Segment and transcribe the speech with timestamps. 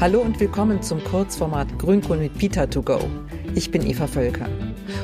[0.00, 3.00] Hallo und willkommen zum Kurzformat Grünkohl mit Pita to go.
[3.56, 4.48] Ich bin Eva Völker.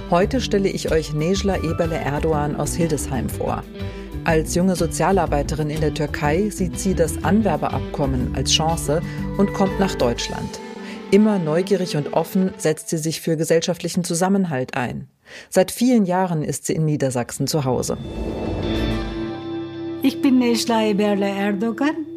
[0.09, 3.64] Heute stelle ich euch Nejla Eberle Erdogan aus Hildesheim vor.
[4.22, 9.02] Als junge Sozialarbeiterin in der Türkei sieht sie das Anwerbeabkommen als Chance
[9.36, 10.61] und kommt nach Deutschland.
[11.11, 15.08] Immer neugierig und offen setzt sie sich für gesellschaftlichen Zusammenhalt ein.
[15.50, 17.98] Seit vielen Jahren ist sie in Niedersachsen zu Hause.
[20.02, 22.13] Ich bin Necla Eberle Erdogan.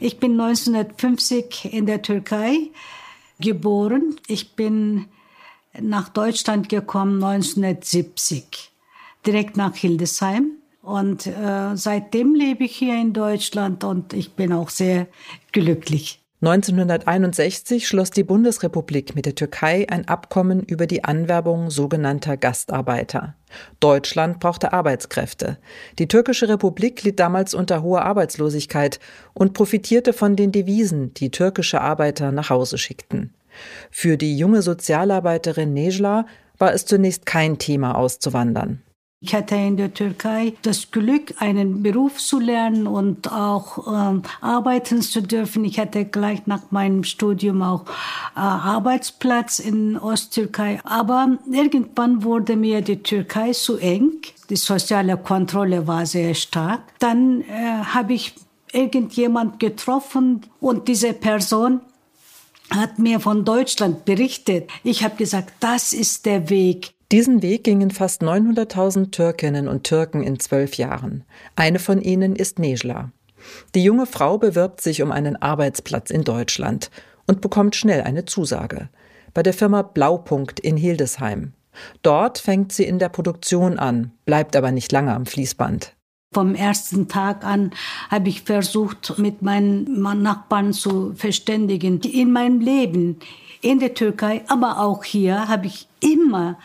[0.00, 2.70] Ich bin 1950 in der Türkei
[3.40, 4.16] geboren.
[4.26, 5.06] Ich bin
[5.80, 8.70] nach Deutschland gekommen 1970,
[9.26, 10.52] direkt nach Hildesheim.
[10.82, 15.06] Und äh, seitdem lebe ich hier in Deutschland und ich bin auch sehr
[15.52, 16.20] glücklich.
[16.40, 23.34] 1961 schloss die Bundesrepublik mit der Türkei ein Abkommen über die Anwerbung sogenannter Gastarbeiter.
[23.80, 25.58] Deutschland brauchte Arbeitskräfte.
[25.98, 29.00] Die türkische Republik litt damals unter hoher Arbeitslosigkeit
[29.34, 33.34] und profitierte von den Devisen, die türkische Arbeiter nach Hause schickten.
[33.90, 36.24] Für die junge Sozialarbeiterin Nejla
[36.56, 38.80] war es zunächst kein Thema auszuwandern.
[39.20, 45.02] Ich hatte in der Türkei das Glück, einen Beruf zu lernen und auch ähm, arbeiten
[45.02, 45.64] zu dürfen.
[45.64, 47.84] Ich hatte gleich nach meinem Studium auch
[48.36, 50.80] äh, Arbeitsplatz in Osttürkei.
[50.84, 54.22] Aber irgendwann wurde mir die Türkei zu eng.
[54.50, 56.82] Die soziale Kontrolle war sehr stark.
[57.00, 58.34] Dann äh, habe ich
[58.72, 61.80] irgendjemand getroffen und diese Person
[62.70, 64.70] hat mir von Deutschland berichtet.
[64.84, 66.92] Ich habe gesagt, das ist der Weg.
[67.10, 71.24] Diesen Weg gingen fast 900.000 Türkinnen und Türken in zwölf Jahren.
[71.56, 73.12] Eine von ihnen ist Nejla.
[73.74, 76.90] Die junge Frau bewirbt sich um einen Arbeitsplatz in Deutschland
[77.26, 78.90] und bekommt schnell eine Zusage.
[79.32, 81.54] Bei der Firma Blaupunkt in Hildesheim.
[82.02, 85.94] Dort fängt sie in der Produktion an, bleibt aber nicht lange am Fließband.
[86.34, 87.70] Vom ersten Tag an
[88.10, 92.00] habe ich versucht, mit meinen Nachbarn zu verständigen.
[92.00, 93.20] In meinem Leben
[93.60, 96.56] in der Türkei, aber auch hier habe ich immer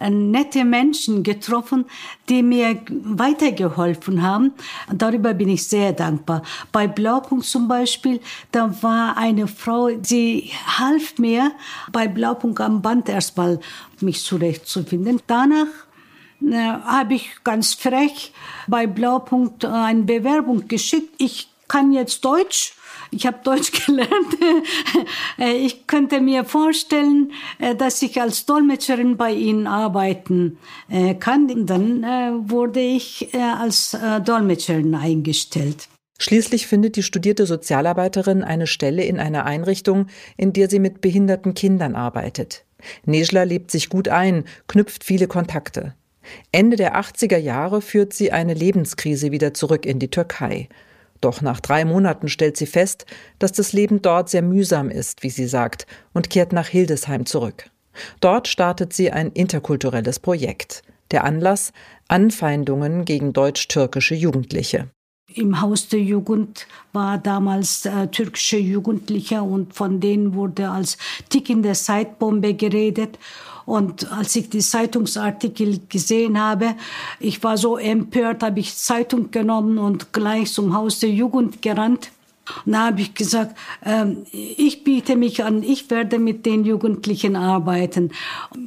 [0.00, 1.84] nette Menschen getroffen,
[2.28, 4.52] die mir weitergeholfen haben.
[4.92, 6.42] Darüber bin ich sehr dankbar.
[6.70, 8.20] Bei Blaupunkt zum Beispiel,
[8.52, 11.52] da war eine Frau, sie half mir
[11.90, 13.58] bei Blaupunkt am Band erstmal
[14.00, 15.20] mich zurechtzufinden.
[15.26, 15.66] Danach
[16.42, 18.32] äh, habe ich ganz frech
[18.68, 21.14] bei Blaupunkt eine Bewerbung geschickt.
[21.18, 22.74] Ich kann jetzt Deutsch
[23.10, 24.10] ich habe Deutsch gelernt.
[25.38, 30.58] Äh, ich könnte mir vorstellen, äh, dass ich als Dolmetscherin bei Ihnen arbeiten
[30.88, 31.66] äh, kann.
[31.66, 32.02] Dann
[32.48, 35.88] wurde ich als Dolmetscherin eingestellt.
[36.18, 41.54] Schließlich findet die studierte Sozialarbeiterin eine Stelle in einer Einrichtung, in der sie mit behinderten
[41.54, 42.64] Kindern arbeitet.
[43.04, 45.94] Nejla lebt sich gut ein, knüpft viele Kontakte.
[46.52, 50.68] Ende der 80er Jahre führt sie eine Lebenskrise wieder zurück in die Türkei.
[51.20, 53.06] Doch nach drei Monaten stellt sie fest,
[53.38, 57.70] dass das Leben dort sehr mühsam ist, wie sie sagt, und kehrt nach Hildesheim zurück.
[58.20, 60.82] Dort startet sie ein interkulturelles Projekt.
[61.10, 61.72] Der Anlass
[62.06, 64.90] Anfeindungen gegen deutsch-türkische Jugendliche.
[65.34, 70.96] Im Haus der Jugend war damals äh, türkische Jugendliche und von denen wurde als
[71.28, 73.18] tickende Zeitbombe geredet.
[73.66, 76.74] Und als ich die Zeitungsartikel gesehen habe,
[77.20, 82.10] ich war so empört, habe ich Zeitung genommen und gleich zum Haus der Jugend gerannt.
[82.64, 87.36] Und da habe ich gesagt, ähm, ich biete mich an, ich werde mit den Jugendlichen
[87.36, 88.12] arbeiten.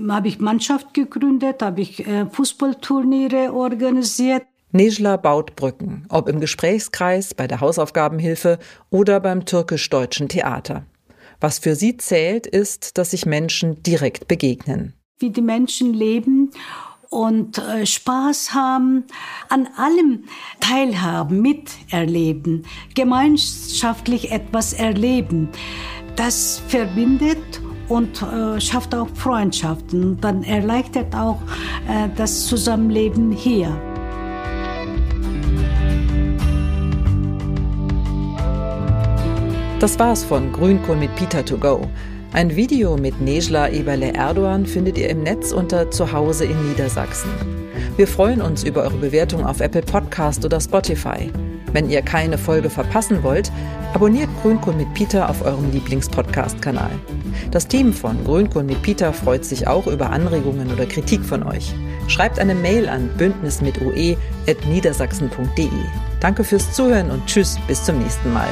[0.07, 4.43] Habe ich Mannschaft gegründet, habe ich äh, Fußballturniere organisiert.
[4.71, 8.59] Nejla baut Brücken, ob im Gesprächskreis, bei der Hausaufgabenhilfe
[8.89, 10.85] oder beim türkisch-deutschen Theater.
[11.39, 14.93] Was für sie zählt, ist, dass sich Menschen direkt begegnen.
[15.19, 16.51] Wie die Menschen leben
[17.09, 19.03] und äh, Spaß haben,
[19.49, 20.23] an allem
[20.59, 22.65] teilhaben, miterleben,
[22.95, 25.49] gemeinschaftlich etwas erleben.
[26.15, 30.19] Das verbindet und äh, schafft auch Freundschaften.
[30.21, 31.41] Dann erleichtert auch
[31.89, 33.90] äh, das Zusammenleben hier.
[39.81, 41.81] Das war's von Grünkohl mit Peter to go.
[42.33, 47.31] Ein Video mit Nejla Eberle Erdogan findet ihr im Netz unter Zuhause in Niedersachsen.
[47.97, 51.31] Wir freuen uns über eure Bewertung auf Apple Podcast oder Spotify.
[51.73, 53.51] Wenn ihr keine Folge verpassen wollt,
[53.95, 56.91] abonniert Grünkohl mit Peter auf eurem Lieblingspodcast-Kanal.
[57.49, 61.73] Das Team von Grünkohl mit Peter freut sich auch über Anregungen oder Kritik von euch.
[62.07, 65.69] Schreibt eine Mail an bündnismitue.niedersachsen.de.
[66.19, 68.49] Danke fürs Zuhören und tschüss, bis zum nächsten Mal.